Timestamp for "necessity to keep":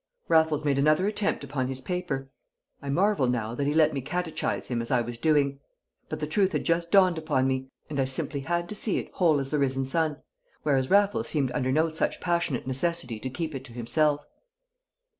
12.65-13.53